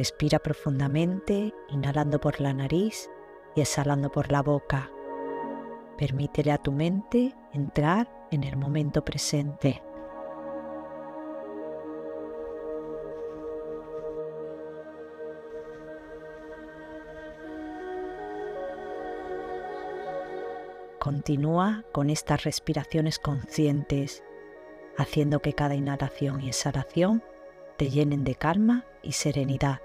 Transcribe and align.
Respira 0.00 0.38
profundamente, 0.38 1.52
inhalando 1.68 2.20
por 2.20 2.40
la 2.40 2.54
nariz 2.54 3.10
y 3.54 3.60
exhalando 3.60 4.10
por 4.10 4.32
la 4.32 4.40
boca. 4.40 4.90
Permítele 5.98 6.52
a 6.52 6.56
tu 6.56 6.72
mente 6.72 7.34
entrar 7.52 8.10
en 8.30 8.44
el 8.44 8.56
momento 8.56 9.04
presente. 9.04 9.82
Continúa 20.98 21.84
con 21.92 22.08
estas 22.08 22.44
respiraciones 22.44 23.18
conscientes, 23.18 24.24
haciendo 24.96 25.40
que 25.40 25.52
cada 25.52 25.74
inhalación 25.74 26.40
y 26.40 26.48
exhalación 26.48 27.22
te 27.76 27.90
llenen 27.90 28.24
de 28.24 28.34
calma 28.34 28.86
y 29.02 29.12
serenidad. 29.12 29.82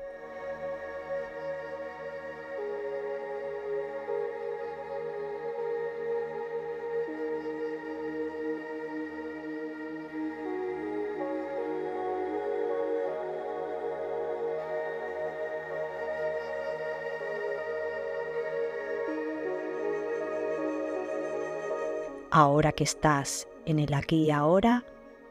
Ahora 22.38 22.74
que 22.74 22.84
estás 22.84 23.48
en 23.66 23.80
el 23.80 23.94
aquí 23.94 24.26
y 24.26 24.32
ahora, 24.32 24.84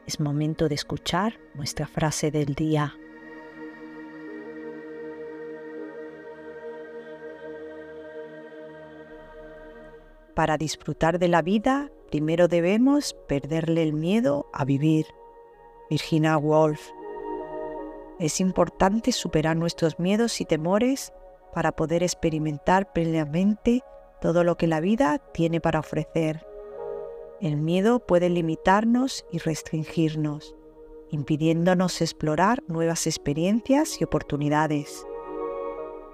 es 0.07 0.19
momento 0.19 0.67
de 0.67 0.73
escuchar 0.73 1.39
nuestra 1.53 1.85
frase 1.85 2.31
del 2.31 2.55
día. 2.55 2.95
Para 10.33 10.57
disfrutar 10.57 11.19
de 11.19 11.27
la 11.27 11.43
vida, 11.43 11.91
primero 12.09 12.47
debemos 12.47 13.13
perderle 13.27 13.83
el 13.83 13.93
miedo 13.93 14.47
a 14.51 14.65
vivir. 14.65 15.05
Virginia 15.91 16.39
Woolf. 16.39 16.89
Es 18.17 18.41
importante 18.41 19.11
superar 19.11 19.55
nuestros 19.55 19.99
miedos 19.99 20.41
y 20.41 20.45
temores 20.45 21.13
para 21.53 21.71
poder 21.73 22.01
experimentar 22.01 22.91
plenamente 22.93 23.83
todo 24.21 24.43
lo 24.43 24.57
que 24.57 24.65
la 24.65 24.79
vida 24.79 25.19
tiene 25.33 25.61
para 25.61 25.81
ofrecer. 25.81 26.54
El 27.45 27.57
miedo 27.57 27.99
puede 27.99 28.27
limitarnos 28.29 29.23
y 29.31 29.37
restringirnos, 29.37 30.55
impidiéndonos 31.11 32.01
explorar 32.01 32.63
nuevas 32.67 33.05
experiencias 33.05 34.01
y 34.01 34.03
oportunidades. 34.03 35.05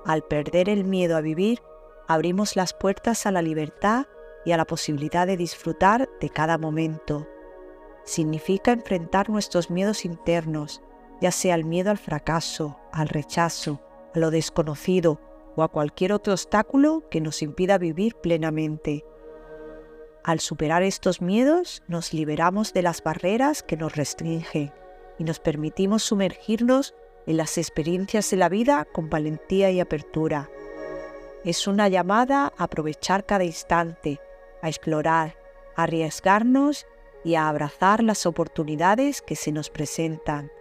Al 0.03 0.23
perder 0.23 0.67
el 0.67 0.83
miedo 0.83 1.15
a 1.15 1.21
vivir, 1.21 1.61
abrimos 2.09 2.57
las 2.57 2.73
puertas 2.73 3.25
a 3.25 3.31
la 3.31 3.41
libertad 3.41 4.07
y 4.43 4.51
a 4.51 4.57
la 4.57 4.65
posibilidad 4.65 5.25
de 5.25 5.37
disfrutar 5.37 6.09
de 6.19 6.29
cada 6.29 6.57
momento. 6.57 7.25
Significa 8.03 8.73
enfrentar 8.73 9.29
nuestros 9.29 9.69
miedos 9.69 10.03
internos, 10.03 10.81
ya 11.21 11.31
sea 11.31 11.55
el 11.55 11.63
miedo 11.63 11.91
al 11.91 11.97
fracaso, 11.97 12.77
al 12.91 13.07
rechazo, 13.07 13.79
a 14.13 14.19
lo 14.19 14.31
desconocido 14.31 15.21
o 15.55 15.63
a 15.63 15.69
cualquier 15.69 16.11
otro 16.11 16.33
obstáculo 16.33 17.07
que 17.09 17.21
nos 17.21 17.41
impida 17.41 17.77
vivir 17.77 18.15
plenamente. 18.15 19.05
Al 20.23 20.39
superar 20.39 20.83
estos 20.83 21.19
miedos, 21.19 21.81
nos 21.87 22.13
liberamos 22.13 22.73
de 22.73 22.83
las 22.83 23.01
barreras 23.01 23.63
que 23.63 23.75
nos 23.75 23.95
restringen 23.95 24.71
y 25.17 25.23
nos 25.23 25.39
permitimos 25.39 26.03
sumergirnos 26.03 26.93
en 27.25 27.37
las 27.37 27.57
experiencias 27.57 28.29
de 28.29 28.37
la 28.37 28.47
vida 28.47 28.85
con 28.85 29.09
valentía 29.09 29.71
y 29.71 29.79
apertura. 29.79 30.49
Es 31.43 31.65
una 31.65 31.87
llamada 31.87 32.53
a 32.55 32.63
aprovechar 32.63 33.25
cada 33.25 33.43
instante, 33.43 34.19
a 34.61 34.69
explorar, 34.69 35.37
a 35.75 35.83
arriesgarnos 35.83 36.85
y 37.23 37.33
a 37.33 37.49
abrazar 37.49 38.03
las 38.03 38.27
oportunidades 38.27 39.23
que 39.23 39.35
se 39.35 39.51
nos 39.51 39.71
presentan. 39.71 40.51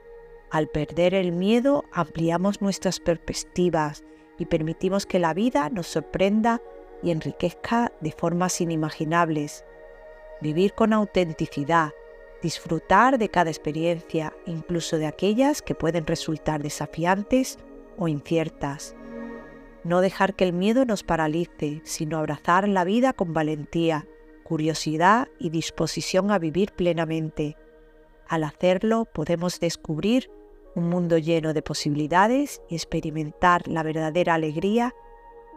Al 0.50 0.68
perder 0.68 1.14
el 1.14 1.32
miedo, 1.32 1.84
ampliamos 1.92 2.62
nuestras 2.62 2.98
perspectivas 2.98 4.04
y 4.38 4.46
permitimos 4.46 5.04
que 5.04 5.18
la 5.18 5.34
vida 5.34 5.68
nos 5.68 5.86
sorprenda 5.86 6.62
y 7.02 7.10
enriquezca 7.10 7.92
de 8.00 8.12
formas 8.12 8.60
inimaginables. 8.60 9.64
Vivir 10.40 10.74
con 10.74 10.92
autenticidad, 10.92 11.90
disfrutar 12.42 13.18
de 13.18 13.28
cada 13.28 13.50
experiencia, 13.50 14.34
incluso 14.46 14.98
de 14.98 15.06
aquellas 15.06 15.62
que 15.62 15.74
pueden 15.74 16.06
resultar 16.06 16.62
desafiantes 16.62 17.58
o 17.98 18.08
inciertas. 18.08 18.94
No 19.84 20.00
dejar 20.00 20.34
que 20.34 20.44
el 20.44 20.52
miedo 20.52 20.84
nos 20.84 21.02
paralice, 21.02 21.80
sino 21.84 22.18
abrazar 22.18 22.68
la 22.68 22.84
vida 22.84 23.12
con 23.12 23.32
valentía, 23.32 24.06
curiosidad 24.44 25.28
y 25.38 25.50
disposición 25.50 26.30
a 26.30 26.38
vivir 26.38 26.72
plenamente. 26.72 27.56
Al 28.28 28.44
hacerlo 28.44 29.06
podemos 29.06 29.60
descubrir 29.60 30.30
un 30.74 30.88
mundo 30.88 31.18
lleno 31.18 31.52
de 31.52 31.62
posibilidades 31.62 32.62
y 32.68 32.74
experimentar 32.74 33.66
la 33.68 33.82
verdadera 33.82 34.34
alegría 34.34 34.94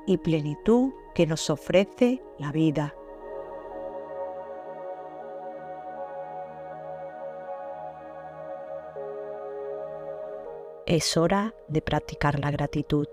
y 0.08 0.18
plenitud 0.18 0.92
que 1.14 1.26
nos 1.26 1.50
ofrece 1.50 2.22
la 2.38 2.52
vida. 2.52 2.96
Es 10.86 11.16
hora 11.18 11.54
de 11.68 11.82
practicar 11.82 12.40
la 12.40 12.52
gratitud. 12.52 13.08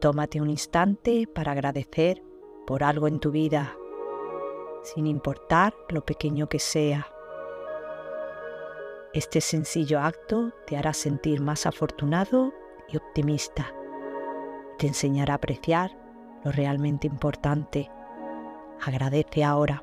Tómate 0.00 0.40
un 0.40 0.50
instante 0.50 1.26
para 1.26 1.52
agradecer 1.52 2.22
por 2.66 2.84
algo 2.84 3.08
en 3.08 3.20
tu 3.20 3.30
vida, 3.30 3.76
sin 4.82 5.06
importar 5.06 5.74
lo 5.88 6.04
pequeño 6.04 6.48
que 6.48 6.58
sea. 6.58 7.06
Este 9.14 9.40
sencillo 9.40 10.00
acto 10.00 10.52
te 10.66 10.76
hará 10.76 10.92
sentir 10.92 11.40
más 11.40 11.66
afortunado 11.66 12.52
y 12.88 12.96
optimista 12.96 13.72
te 14.78 14.86
enseñará 14.86 15.34
a 15.34 15.36
apreciar 15.36 15.96
lo 16.44 16.52
realmente 16.52 17.06
importante. 17.06 17.90
Agradece 18.84 19.42
ahora. 19.44 19.82